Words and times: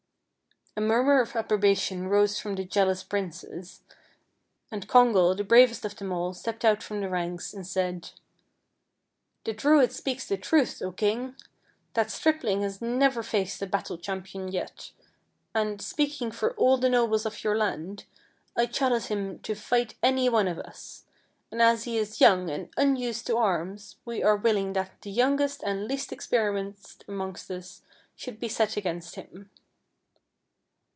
A 0.77 0.83
murmur 0.83 1.19
of 1.19 1.35
approbation 1.35 2.07
rose 2.07 2.39
from 2.39 2.55
the 2.55 2.63
jeal 2.63 2.89
ous 2.89 3.03
princes, 3.03 3.81
and 4.71 4.87
Congal, 4.87 5.35
the 5.35 5.43
bravest 5.43 5.83
of 5.83 5.97
them 5.97 6.13
all, 6.13 6.33
stepped 6.33 6.63
out 6.63 6.81
from 6.81 7.01
the 7.01 7.09
ranks, 7.09 7.53
and 7.53 7.67
said:" 7.67 8.11
The 9.43 9.51
Druid 9.51 9.91
speaks 9.91 10.25
the 10.25 10.37
truth, 10.37 10.81
O 10.81 10.93
king! 10.93 11.35
That 11.93 12.09
stripling 12.09 12.61
has 12.61 12.81
never 12.81 13.21
faced 13.21 13.61
a 13.61 13.67
battle 13.67 13.97
champion 13.97 14.47
yet, 14.47 14.91
and, 15.53 15.81
speaking 15.81 16.31
for 16.31 16.53
all 16.55 16.77
the 16.77 16.89
nobles 16.89 17.25
of 17.25 17.43
your 17.43 17.57
land, 17.57 18.05
I 18.55 18.65
challenge 18.65 19.07
him 19.07 19.39
to 19.39 19.55
fight 19.55 19.95
any 20.01 20.29
one 20.29 20.47
of 20.47 20.57
us; 20.57 21.03
and 21.51 21.61
as 21.61 21.83
he 21.83 21.97
is 21.97 22.21
young 22.21 22.49
and 22.49 22.69
unused 22.77 23.27
to 23.27 23.35
arms, 23.35 23.97
we 24.05 24.23
are 24.23 24.37
willing 24.37 24.71
that 24.73 25.01
the 25.01 25.11
youngest 25.11 25.63
and 25.63 25.85
least 25.85 26.13
experienced 26.13 27.03
amongst 27.09 27.51
us 27.51 27.81
should 28.15 28.39
be 28.39 28.47
set 28.47 28.77
against 28.77 29.15
him." 29.15 29.49